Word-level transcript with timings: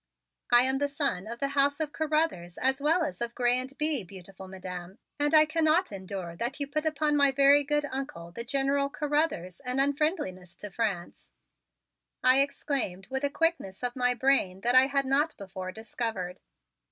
"I 0.51 0.63
am 0.63 0.79
the 0.79 0.89
son 0.89 1.27
of 1.27 1.37
the 1.37 1.49
house 1.49 1.79
of 1.79 1.93
Carruthers 1.93 2.57
as 2.57 2.81
well 2.81 3.03
as 3.03 3.21
of 3.21 3.35
Grez 3.35 3.59
and 3.71 3.77
Bye, 3.77 4.03
beautiful 4.07 4.47
Madam, 4.47 4.97
and 5.19 5.31
I 5.31 5.45
cannot 5.45 5.91
endure 5.91 6.35
that 6.37 6.59
you 6.59 6.65
put 6.65 6.87
upon 6.87 7.15
my 7.15 7.31
very 7.31 7.63
good 7.63 7.85
Uncle, 7.91 8.31
the 8.31 8.43
General 8.43 8.89
Carruthers, 8.89 9.59
an 9.59 9.79
unfriendliness 9.79 10.55
to 10.55 10.71
France," 10.71 11.33
I 12.23 12.39
exclaimed 12.41 13.09
with 13.11 13.23
a 13.23 13.29
quickness 13.29 13.83
of 13.83 13.95
my 13.95 14.15
brain 14.15 14.61
that 14.61 14.73
I 14.73 14.87
had 14.87 15.05
not 15.05 15.37
before 15.37 15.71
discovered. 15.71 16.39